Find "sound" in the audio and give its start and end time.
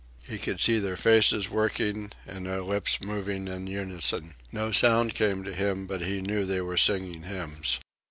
4.71-5.13